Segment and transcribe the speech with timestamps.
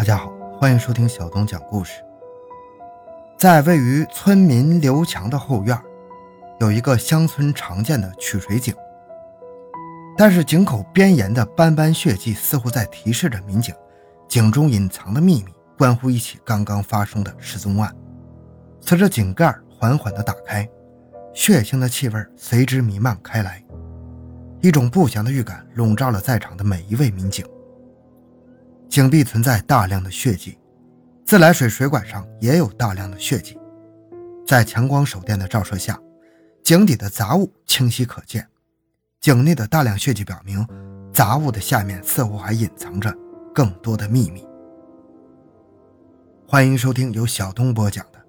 [0.00, 2.02] 大家好，欢迎收听小东讲故事。
[3.36, 5.78] 在位于村民刘强的后院，
[6.58, 8.74] 有一个乡村常见的取水井。
[10.16, 13.74] 但是井口边沿的斑斑血迹似乎在提示着民警，
[14.26, 17.94] 井中隐藏的秘密关乎一起刚刚发生的失踪案。
[18.80, 20.66] 随着井盖缓缓地打开，
[21.34, 23.62] 血腥的气味随之弥漫开来，
[24.62, 27.44] 一种不祥的预感笼罩了在场的每一位民警。
[28.90, 30.58] 井壁存在大量的血迹，
[31.24, 33.56] 自来水水管上也有大量的血迹，
[34.44, 35.96] 在强光手电的照射下，
[36.64, 38.44] 井底的杂物清晰可见。
[39.20, 40.66] 井内的大量血迹表明，
[41.12, 43.16] 杂物的下面似乎还隐藏着
[43.54, 44.44] 更多的秘密。
[46.48, 48.18] 欢迎收听由小东播讲的《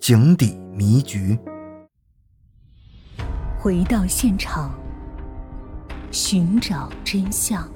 [0.00, 1.38] 井底迷局》。
[3.58, 4.72] 回到现场，
[6.10, 7.70] 寻找真相。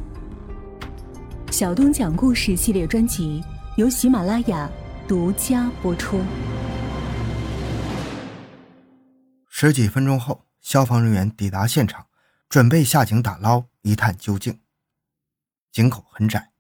[1.53, 3.45] 小东讲故事系列专辑
[3.77, 4.71] 由喜马拉雅
[5.07, 6.25] 独家播出。
[9.51, 12.07] 十几分钟后，消防人员抵达现场，
[12.49, 14.61] 准备下井打捞，一探究竟。
[15.71, 16.53] 井口很窄，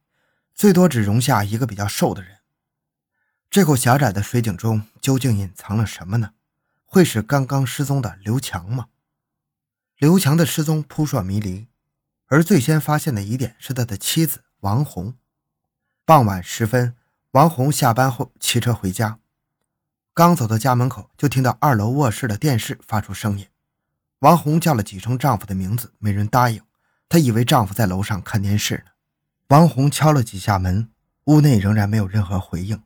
[0.54, 2.40] 最多只容下一个比较瘦的人。
[3.48, 6.32] 这口狭窄的水井中究竟隐藏了什么呢？
[6.84, 8.88] 会是刚刚失踪的刘强吗？
[9.96, 11.68] 刘强的失踪扑朔迷离，
[12.26, 14.42] 而最先发现的疑点是他的妻子。
[14.62, 15.16] 王红，
[16.04, 16.94] 傍晚时分，
[17.32, 19.18] 王红下班后骑车回家，
[20.14, 23.48] 刚走到家门口，就听到二楼卧室的电视发出声音。
[24.20, 26.62] 王红叫了几声丈夫的名字，没人答应。
[27.08, 28.92] 她以为丈夫在楼上看电视呢。
[29.48, 30.88] 王红敲了几下门，
[31.24, 32.80] 屋内仍然没有任何回应。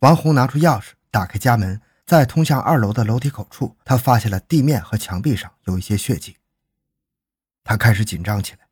[0.00, 6.36] 王红拿出钥匙打开家门，在通向二楼的楼梯口处，她发现了地面和墙壁上有一些血迹。
[7.64, 8.65] 她开始紧张起来。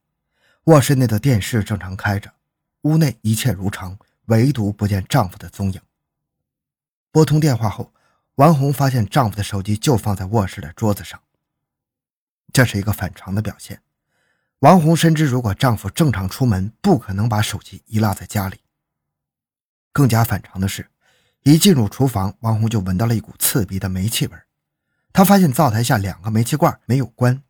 [0.64, 2.32] 卧室内的电视正常开着，
[2.82, 5.78] 屋内一切如常，唯独不见丈夫的踪影。
[7.12, 7.92] 拨通电话后，
[8.36, 11.20] 王红发现丈夫的手机就放在卧室的桌子上。
[12.50, 13.82] 这是一个反常的表现。
[14.60, 18.60] 王红深知，如果丈夫正常出门，不可能把手机遗落在家里。
[19.92, 20.88] 更加反常的是，
[21.42, 24.38] 一进入厨房，王红就闻到了一股刺鼻的煤气味。
[25.12, 27.43] 她发现灶台下两个煤气罐没有关。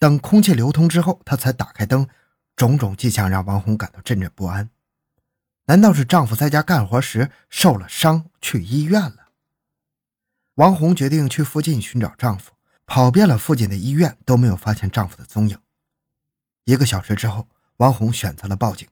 [0.00, 2.08] 等空气流通之后，她才打开灯。
[2.56, 4.68] 种种迹象让王红感到阵阵不安。
[5.66, 9.28] 难道是丈夫在家干活时受了伤，去医院了？
[10.56, 12.52] 王红决定去附近寻找丈夫，
[12.84, 15.58] 跑遍了附近的医院，都没有发现丈夫的踪影。
[16.64, 18.86] 一个小时之后，王红选择了报警。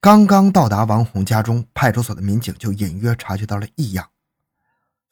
[0.00, 4.10] 刚刚到达王红家中，派出所的民警就隐约察觉到了异样，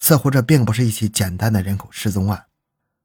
[0.00, 2.46] 似乎这并不是一起简单的人口失踪案。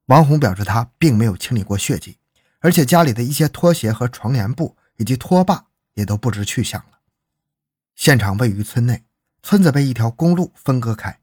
[0.07, 2.19] 王红表示，她并没有清理过血迹，
[2.59, 6.99] 而且家里的一些拖鞋和床帘布以及拖把也都不知去向了。
[7.95, 9.03] 现场位于村内，
[9.41, 11.19] 村子被一条公路分割开。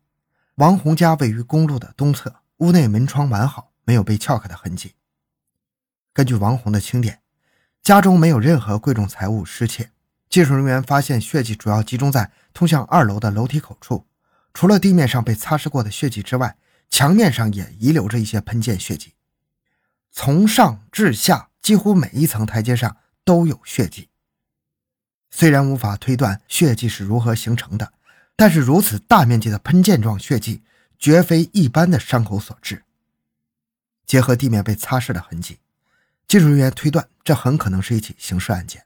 [0.56, 4.94] 王红家位于公路的东侧，屋内门窗完好，没有被撬开的痕迹。
[6.12, 7.20] 根据王红的清点，
[7.82, 9.90] 家中没有任何贵重财物失窃。
[10.28, 14.06] 技术人员发现血迹主要集中在通向二楼的楼梯口处，
[14.52, 16.56] 除了地面上被擦拭过的血迹之外。
[16.92, 19.14] 墙面上也遗留着一些喷溅血迹，
[20.10, 24.10] 从上至下，几乎每一层台阶上都有血迹。
[25.30, 27.94] 虽然无法推断血迹是如何形成的，
[28.36, 30.62] 但是如此大面积的喷溅状血迹，
[30.98, 32.84] 绝非一般的伤口所致。
[34.04, 35.60] 结合地面被擦拭的痕迹，
[36.28, 38.84] 技术人员推断，这很可能是一起刑事案件。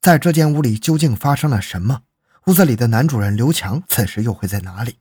[0.00, 2.04] 在这间屋里究竟发生了什么？
[2.46, 4.96] 屋子里的男主人刘强此时又会在哪里？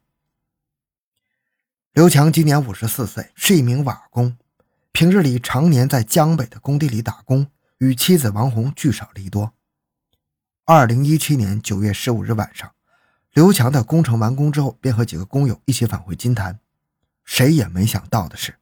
[1.98, 4.38] 刘强今年五十四岁，是一名瓦工，
[4.92, 7.48] 平日里常年在江北的工地里打工，
[7.80, 9.56] 与妻子王红聚少离多。
[10.66, 12.72] 二零一七年九月十五日晚上，
[13.34, 16.60] 刘强的工程完工之后，便和几个工友一起返回金坛。
[17.26, 18.54] 谁也没想到的是，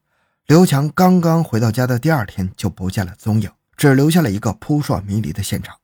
[0.45, 5.75] 刘强刚刚回到家的第二天就不见了踪影，只留下了一个扑朔迷离的现场。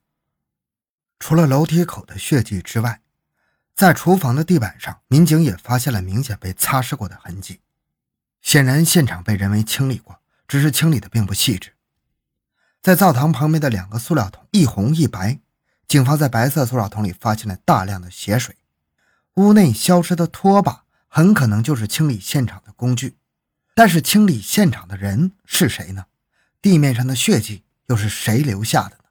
[1.19, 3.01] 除了楼梯口的血迹之外，
[3.81, 7.61] 在厨房的地板上，民警也发现了明显被擦拭过的痕迹，
[8.39, 11.73] 显然现场被人为清理过，只是清理的并不细致。
[12.79, 15.39] 在灶堂旁边的两个塑料桶，一红一白，
[15.87, 18.55] 警方在白色塑料桶里发现了大量的血水。
[19.37, 23.17] 屋内消失的拖把很可能就是清理现场的工具，
[23.73, 26.05] 但是清理现场的人是谁呢？
[26.61, 29.05] 地面上的血迹又是谁留下的呢？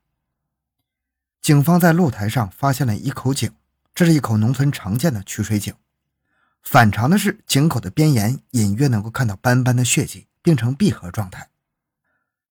[1.43, 3.53] 警方在露台上发现了一口井。
[3.95, 5.75] 这是一口农村常见的取水井，
[6.63, 11.51] 反常的是，井口的边沿隐约能够看到斑斑的血迹，并成闭合状态。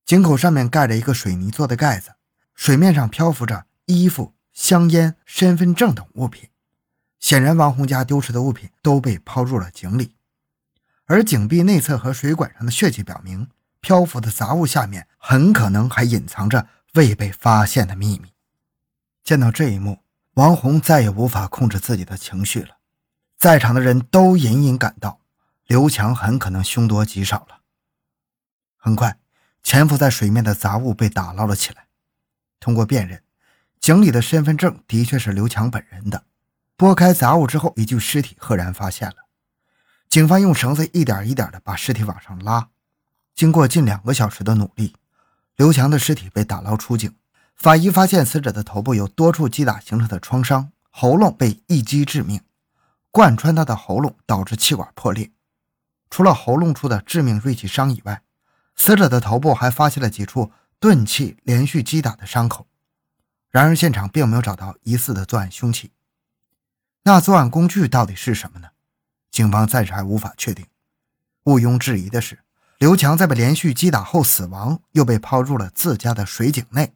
[0.06, 2.16] 井口上面盖着一个水泥做的盖子，
[2.56, 6.50] 水面上漂浮着衣服、香烟、身份证等物品。
[7.20, 10.16] 显然，王红家丢失的物品都被抛入了井里，
[11.06, 13.50] 而井壁内侧和水管上的血迹表明，
[13.82, 18.34] 漂浮的杂物下面很可能还隐藏着未被发现的秘密。
[19.24, 20.00] 见到这一幕，
[20.36, 22.78] 王红再也无法控制自己的情绪了。
[23.38, 25.22] 在场的人都隐隐感到，
[25.68, 27.62] 刘强很可能凶多吉少了。
[28.78, 29.18] 很快，
[29.64, 31.88] 潜伏在水面的杂物被打捞了起来。
[32.60, 33.24] 通过辨认，
[33.80, 36.24] 井里的身份证的确是刘强本人的。
[36.76, 39.16] 拨开杂物之后，一具尸体赫然发现了。
[40.08, 42.70] 警方用绳子一点一点地把尸体往上拉。
[43.36, 44.96] 经过近两个小时的努力，
[45.56, 47.16] 刘强的尸体被打捞出井。
[47.60, 52.40] 法医发现，死者的头部有多处击打形成的创伤，喉咙被一击致命。
[53.12, 55.30] 贯穿他的喉咙，导致气管破裂。
[56.10, 58.22] 除了喉咙处的致命锐器伤以外，
[58.78, 62.66] 死者的头部还发现了几处钝器连续击打的伤口。
[63.50, 65.92] 然而，现场并没有找到疑似的作案凶器。
[67.04, 68.70] 那作案工具到底是什么呢？
[69.30, 70.66] 警方暂时还无法确定。
[71.44, 72.40] 毋庸置疑的是，
[72.78, 76.94] 刘强在被连续击打后死亡，又被抛入了自家的水井内。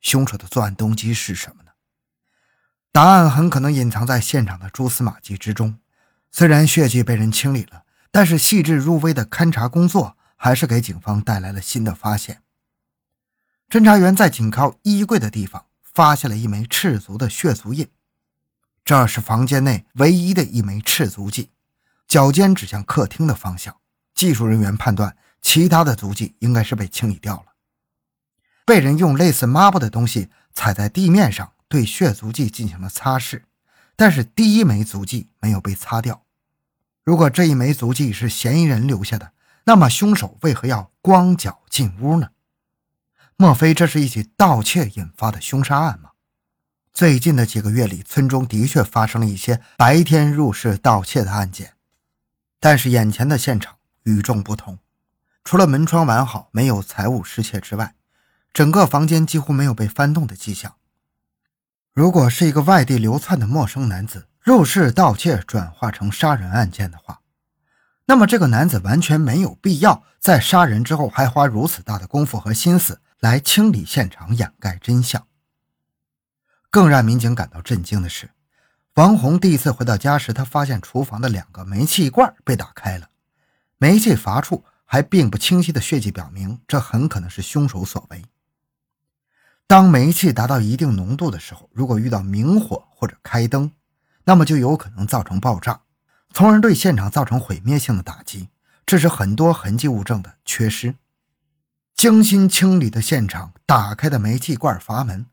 [0.00, 1.70] 凶手的作案动机是什么呢？
[2.92, 5.78] 答案很可能隐藏在现场的蛛丝马迹之中。
[6.30, 12.42] 虽然血迹被人清理了，但是细致入微的勘查工作还是给警方带来了新的发现。
[13.68, 17.88] 侦查员在紧靠衣柜的地方发现了一枚赤足的血足印，
[18.84, 21.50] 这是房间内唯一的一枚赤足迹，
[22.06, 23.76] 脚尖指向客厅的方向。
[24.14, 27.47] 技术人员判断，其他的足迹应该是被清理掉了，
[28.68, 31.52] 被人用类似抹布的东西踩在地面上。
[31.70, 33.42] 对血足迹进行了擦拭，
[33.94, 36.22] 但是第一枚足迹没有被擦掉。
[37.04, 39.32] 如果这一枚足迹是嫌疑人留下的，
[39.64, 42.30] 那么凶手为何要光脚进屋呢？
[43.36, 46.12] 莫非这是一起盗窃引发的凶杀案吗？
[46.94, 51.74] 最近的几个月里，村中的确发生了一些白天入室盗窃的案件，
[52.58, 54.78] 但是眼前的现场与众不同。
[55.44, 57.94] 除了门窗完好，没有财物失窃之外，
[58.58, 60.74] 整个房间几乎没有被翻动的迹象。
[61.92, 67.20] 如果是一个外地流窜的陌生男子入室盗窃转化成杀人案件的话，
[68.06, 75.24] 那么这个男子完全没有必要在杀人之后还花如此大的功夫和心思来清理现场、掩盖真相。
[76.68, 78.28] 更让民警感到震惊的是，
[78.94, 83.08] 王红第一次回到家时，他发现厨房的两个煤气罐被打开了，
[83.76, 88.20] 煤气阀处还并不清晰的血迹表明，这很可能是凶手所为。
[89.68, 93.70] 当煤气达到一定浓度的时候，如果遇到明火或者开灯，
[94.24, 95.82] 那么就有可能造成爆炸，
[96.32, 98.48] 从而对现场造成毁灭性的打击，
[98.86, 100.94] 这是很多痕迹物证的缺失。
[101.94, 105.26] 精心清理的现场，打开的煤气罐阀门，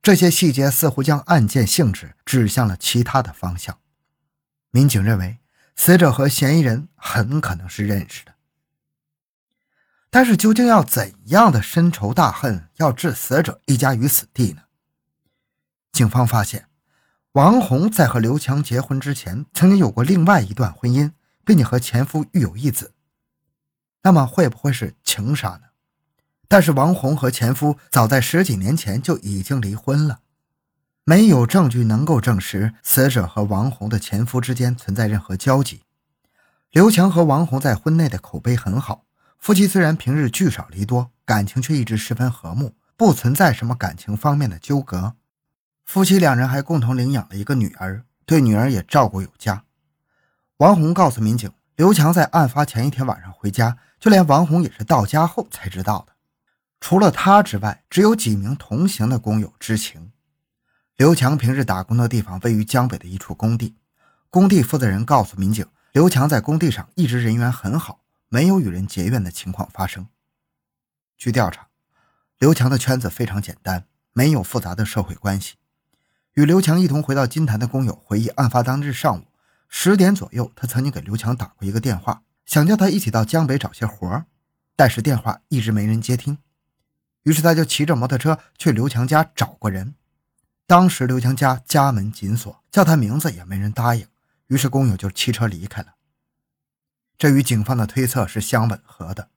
[0.00, 3.78] 这些细节似乎将案件性质指向了其他的方向。
[4.70, 5.38] 民警认为，
[5.74, 8.33] 死者和嫌疑人很可能是认识的。
[10.16, 14.62] 但是究竟要怎样的深仇大恨，要置死者一家于死地呢？
[15.90, 16.68] 警方发现，
[17.32, 21.10] 王红在和刘强结婚之前，曾经有过另外一段婚姻，
[21.44, 22.92] 并且和前夫育有一子。
[24.04, 25.62] 那么会不会是情杀呢？
[26.46, 30.20] 但是王红和前夫早在十几年前就已经离婚了，
[31.02, 35.82] 没有证据能够证实死者和王红的前夫之间存在任何交集。
[36.70, 39.00] 刘强和王红在婚内的口碑很好。
[39.44, 45.16] 夫妻虽然平日聚少离多，感情却一直十分和睦，不存在什么感情方面的纠葛。
[45.84, 49.64] 夫妻两人还共同领养了一个女儿，对女儿也照顾有加。
[50.56, 56.14] 王红告诉民警，刘强在案发前一天晚上回家，就连王红也是到家后才知道的。
[56.80, 60.12] 除了他之外，只有几名同行的工友知情。
[60.96, 63.76] 刘强平日打工的地方位于江北的一处工地，
[64.30, 68.00] 工地负责人告诉民警，刘强在工地上一直人缘很好。
[68.34, 70.08] 没有与人结怨的情况发生。
[71.16, 71.68] 据调查，
[72.36, 75.54] 刘强的圈子非常简单，没有复杂的社会关系。
[76.32, 79.22] 与刘强一同回到金坛的工友回忆，案发当日上午
[79.68, 84.26] 十点左右，他曾经给刘强打过一个电话，想叫他一起到江北找些活儿
[84.74, 86.38] 但是电话一直没人接听。
[87.22, 89.94] 于是他就骑着摩托车去刘强家找过人。
[90.66, 94.04] 当时刘强家家门紧锁，叫他名字也没人答应，
[94.48, 95.93] 于是工友就骑车离开了。
[97.16, 99.28] 这与警方的推测是相吻合的。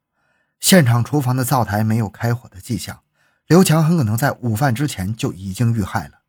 [0.59, 3.01] 现场厨房的灶台没有开火的迹象，
[3.45, 6.19] 刘强很可能在午饭之前就已经遇害了。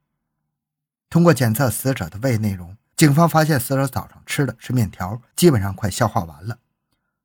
[1.08, 6.58] 通过检测死者的胃内容，警方发现死者早上吃的是面条，基本上快消化完了。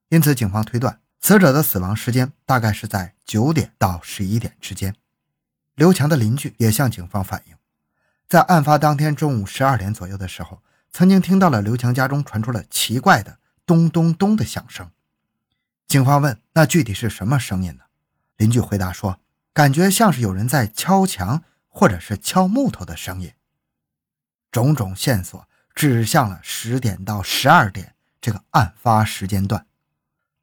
[0.07, 4.95] 因此，警方推断死者的死亡时间大概是在九点到十一点之间。
[5.75, 7.55] 刘强的邻居也向警方反映，
[8.29, 10.61] 在案发当天中午十二点左右的时候，
[10.91, 14.91] 曾经听到了刘强家中传出了奇怪的咚咚咚的响声。
[15.87, 17.83] 警方问：“那具体是什么声音呢？”
[18.37, 19.19] 邻居回答说
[19.53, 23.33] ：“感觉像是有人在敲墙或者是敲木头的声音。”
[24.51, 29.65] 种种线索指向了十点到十二点这个案发时间段。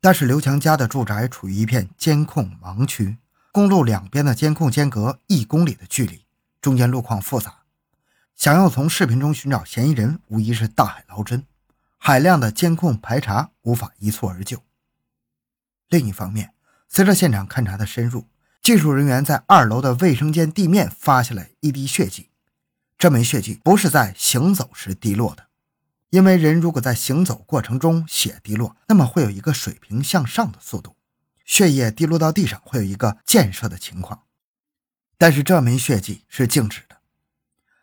[0.00, 3.18] 但是刘强家的住宅处于一片监控盲区，
[3.52, 6.24] 公路两边的监控间隔一公里的距离，
[6.60, 7.64] 中间路况复杂，
[8.34, 11.44] 想要从视频中寻找嫌疑人，无疑是大海捞针。
[12.02, 14.64] 海量的监控排查无法一蹴而就。
[15.88, 16.54] 另一方面，
[16.88, 18.26] 随着现场勘查的深入，
[18.62, 22.30] 技术人员在二楼的卫生间地面发现了一滴血迹。
[22.96, 25.48] 这枚血迹不是在行走时滴落的。
[26.08, 30.96] 因为人如果在行走过程中血滴落，那么会有一个水平向上的速度，
[31.44, 34.22] 血液滴落到地上会有一个溅射的情况。
[35.18, 36.96] 但是这枚血迹是静止的。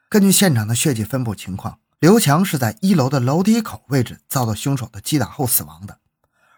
[0.10, 6.00] 根据现场的血迹分布情况，刘强是在一楼的楼梯口位置遭到凶手的击打后死亡的，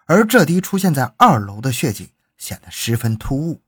[0.06, 3.62] 而这滴出现在二楼的血迹显得十分突兀。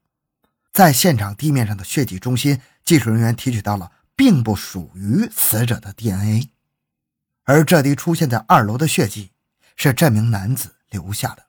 [0.74, 6.50] 在现场地面上的血迹中心，技术人员提取到了并不属于死者的 DNA。
[7.44, 9.32] 而这滴出现在二楼的血迹，
[9.78, 11.46] 是这名男子留下的。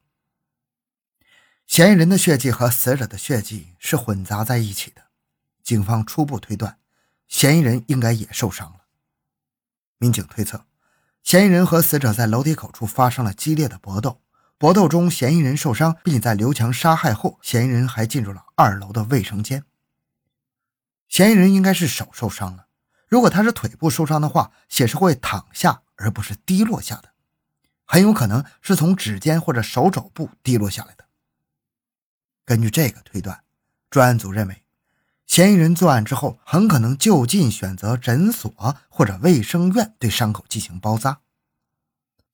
[1.67, 5.03] 嫌疑人的血迹和死者的血迹是混杂在一起的，
[5.65, 6.79] 警方初步推断，
[7.27, 8.82] 嫌疑人应该也受伤了。
[10.03, 10.67] 民警推测，
[11.23, 14.21] 嫌疑人和死者在楼梯口处发生了激烈的搏斗，
[14.59, 19.65] 搏斗中嫌疑人受伤，并且在刘强杀害后，嫌疑人还进入了二楼的卫生间。
[21.09, 22.67] 嫌疑人应该是手受伤了。
[23.07, 27.13] 如果他是腿部受伤的话，血是会淌下而不是滴落下的，
[27.85, 31.05] 很有可能是从指尖或者手肘部滴落下来的。
[32.45, 33.45] 根据这个推断，
[33.89, 34.62] 专案组认为，
[35.33, 41.21] 嫌疑人作案之后很可能就近选择诊所或者卫生院对伤口进行包扎。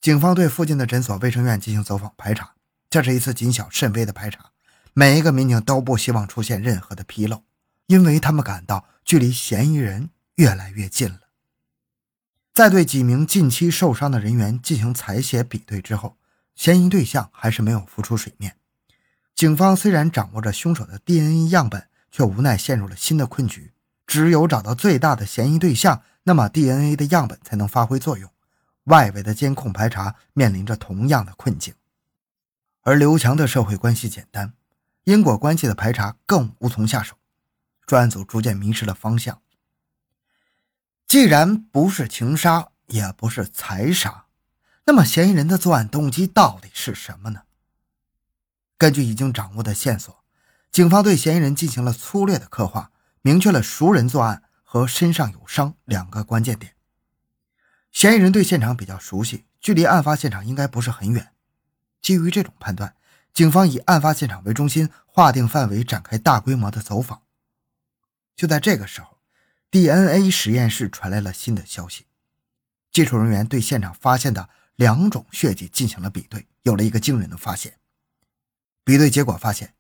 [0.00, 2.55] 警方对附近的诊所、卫生院进行走访排查，
[2.90, 4.47] 这是一次谨小慎微的排查，
[4.95, 7.45] 每一个民警都不希望出现任何的纰漏，
[7.87, 10.11] 因为他们感到距离嫌疑人。
[10.35, 11.21] 越来越近了。
[12.52, 16.17] 在对几名近期受伤的人员进行采血比对之后，
[16.57, 18.57] 嫌疑对象还是没有浮出水面。
[19.37, 23.73] 警方虽然掌握着凶手的 DNA 样本，却无奈陷入了新的困局。
[24.07, 28.31] 只有找到最大的嫌疑对象，那么 DNA 的样本才能发挥作用。
[28.85, 31.75] 外围的监控排查面临着同样的困境。
[32.83, 34.55] 而刘强的社会关系简单，
[35.05, 37.17] 因果关系的排查更无从下手。
[37.85, 39.43] 专案组逐渐迷失了方向。
[41.07, 44.25] 既然不是情杀，也不是财杀，
[44.85, 47.43] 那么嫌疑人的作案动机到底是什么呢？
[48.79, 50.18] 根据已经掌握的线索，
[50.71, 56.75] 警方对嫌疑人进行了粗略的刻画，明确了熟人作案和身上有伤两个关键点。
[57.91, 61.33] 嫌疑人对现场比较熟悉，距离案发现场应该不是很远。
[62.01, 62.95] 基于这种判断，
[63.33, 67.23] 警方以案发现场为中心，划定范围，展开大规模的走访。
[68.37, 69.19] 就在这个时候。
[69.71, 72.07] DNA 实验室传来了新的消息，
[72.91, 77.75] 技术人员对现场发现的两种血迹进行了比对，有了一个惊人的发现。
[78.83, 79.75] 比对结果发现，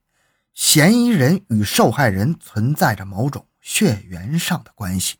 [0.54, 5.18] 嫌疑人与受害人存在着某种血缘上的关系。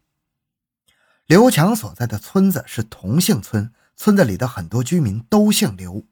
[1.27, 6.07] 刘强所在的村子是同姓村，村子里的很多居民都姓刘。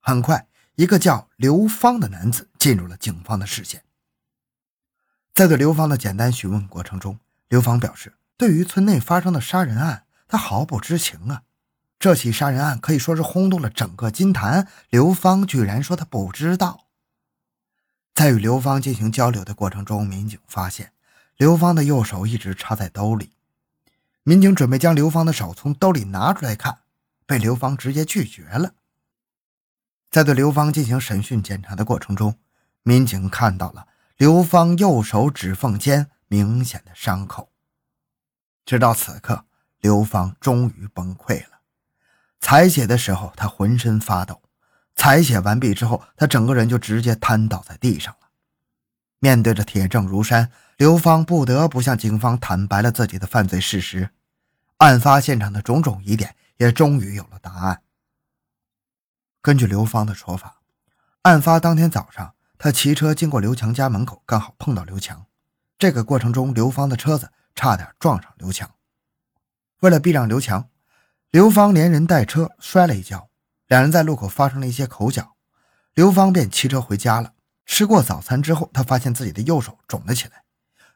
[0.00, 3.84] 很快，一个叫刘芳的男子进入了警方的视线。
[5.34, 7.18] 在对刘芳的简单询问过程中，
[7.48, 11.42] 刘芳表示，对于村内发生的杀人案，他毫不知情啊！
[11.98, 14.66] 这起杀人案可以说是轰动了整个金坛。
[14.88, 16.86] 刘芳居然说他不知道。
[18.14, 20.92] 在与刘芳进行交流的过程中，民警发现
[21.36, 23.32] 刘芳的右手一直插在兜里。
[24.22, 26.80] 民警准备将刘芳的手从兜里拿出来看，
[27.26, 28.74] 被刘芳直接拒绝了。
[30.10, 32.38] 在对刘芳进行审讯检查的过程中，
[32.82, 36.10] 民警看到了刘芳右手指缝间。
[36.32, 37.50] 明显的伤口。
[38.64, 39.46] 直到此刻，
[39.80, 41.62] 刘芳终于崩溃了。
[42.40, 44.39] 采血的时候，他浑身发抖。
[45.00, 48.28] 采血完毕之后，他整个人就直接瘫倒在地上了。
[49.18, 54.10] 面对着铁证如山，刘芳不得不向警方坦白了自己的犯罪事实。
[54.76, 57.80] 案发现场的种种疑点也终于有了答案。
[59.40, 60.60] 根据刘芳的说法，
[61.22, 65.24] 案发当天早上，他骑车经过刘强家门口，刚好碰到刘强。
[65.78, 68.70] 这个过程中，刘芳的车子差点撞上刘强。
[69.80, 70.68] 为了避让刘强，
[71.30, 73.29] 刘芳连人带车摔了一跤，
[73.70, 75.36] 两人在路口发生了一些口角，
[75.94, 77.34] 刘芳便骑车回家了。
[77.64, 80.42] 吃过早餐之后，他发现自己的右手肿了起来，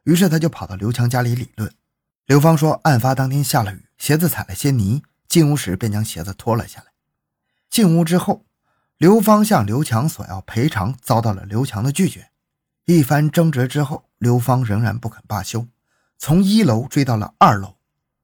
[0.02, 1.72] 于是他就跑到刘强家里理论。
[2.26, 6.86] 刘芳说，案发当天下了雨，鞋子踩了些泥，进屋时便将鞋子脱了下来。
[7.70, 8.44] 进屋之后，
[8.96, 12.30] 刘芳向刘强索要赔偿，遭到了刘强的拒绝。
[12.86, 15.68] 一番争执之后，刘芳仍然不肯罢休，
[16.18, 17.76] 从一楼追到了二楼。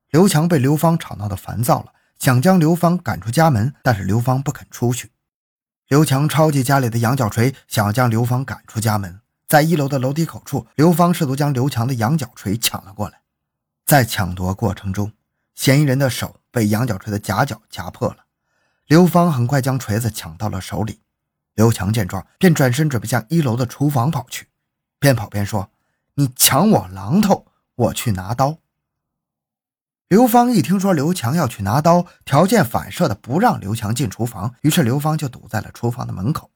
[0.09, 5.09] 刘强被刘芳吵闹的烦躁了，想将刘芳赶出家门，但是刘芳不肯出去。
[5.87, 9.21] 刘强抄起家里的羊角锤，想要将刘芳赶出家门。
[9.47, 13.21] 在一楼的楼梯口处，刘芳试图将刘强的羊角锤抢了过来。
[13.87, 15.11] 在抢夺过程中，
[15.55, 18.17] 嫌疑人的手被羊角锤的夹角夹破了。
[18.85, 20.99] 刘芳很快将锤子抢到了手里。
[21.55, 24.47] 刘强见状，便转身准备向一楼的厨房跑去，
[24.99, 25.71] 边跑边说
[26.13, 28.59] ：“你抢我榔头，我去拿刀。”
[30.11, 36.51] 刘芳一听说刘强要去拿刀，条件反射的不让刘强进厨房，于是刘芳就堵在了厨房的门口。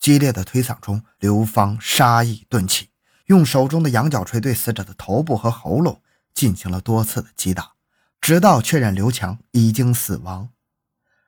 [0.00, 2.90] 激烈的推搡中，刘芳杀意顿起，
[3.26, 6.02] 用手中的羊角锤对死者的头部和喉咙
[6.34, 7.74] 进行了多次的击打，
[8.20, 10.48] 直到确认刘强已经死亡。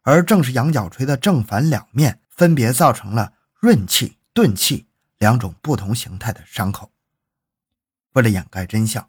[0.03, 6.91] 而正是羊角锤的正反两面，分别造成了润器、钝器两种不同形态的伤口。
[8.15, 9.09] 为了掩盖真相，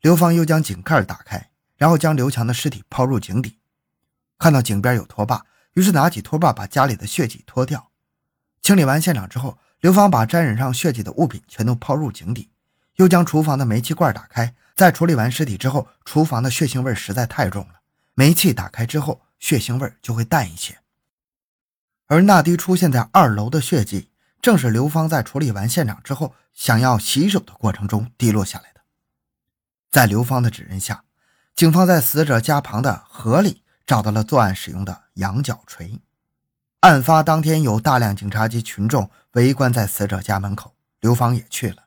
[0.00, 1.49] 刘芳又将井盖打开，
[1.80, 3.58] 然后将刘强的尸体抛入井底。
[4.38, 7.90] 看到井边有拖把，于是拿起拖把把家里的血迹拖掉。
[8.60, 12.50] 清理完现场之后，刘芳把沾染上血迹的物品全都抛入井底，
[12.96, 14.54] 又将厨房的煤气罐打开。
[14.76, 17.80] 在处理完尸体之后，厨房的血腥味实在太重了，
[18.12, 20.78] 煤气打开之后，血腥味就会淡一些。
[22.08, 24.10] 而那滴出现在二楼的血迹，
[24.42, 28.80] 正是刘芳在处理完现场之后，想要洗手的过程中滴落下来的。
[29.90, 31.04] 在刘芳的指认下，
[31.60, 36.00] 警方在死者家旁的河里找到了作案使用的羊角锤。
[36.80, 41.84] 案发当天，有大量警察及群众围观在死者家门口，刘芳也去了。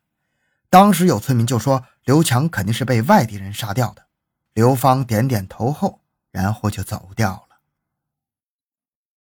[0.69, 4.03] 当时有村民就说：“刘强肯定是被外地人杀掉的。”
[4.53, 7.57] 刘芳点点头后，然后就走掉了。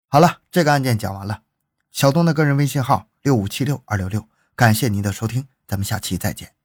[0.07, 1.43] 好了，这个案件讲完了。
[1.91, 6.58] 小东的个人微信号六五七六二六六，感谢您的收听，咱们下期再见。